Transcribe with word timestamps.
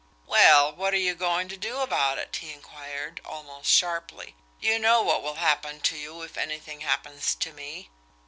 "Well, 0.25 0.71
what 0.73 0.95
are 0.95 0.97
you 0.97 1.13
going 1.13 1.47
to 1.49 1.55
do 1.57 1.77
about 1.77 2.17
it?" 2.17 2.35
he 2.37 2.51
inquired, 2.51 3.21
almost 3.23 3.69
sharply. 3.69 4.35
"You 4.59 4.79
know 4.79 5.03
what 5.03 5.21
will 5.21 5.35
happen 5.35 5.79
to 5.81 5.95
you, 5.95 6.23
if 6.23 6.39
anything 6.39 6.81
happens 6.81 7.35
to 7.35 7.53
me." 7.53 7.91